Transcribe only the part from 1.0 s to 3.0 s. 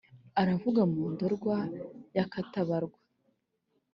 Ndorwa ya Katabarwa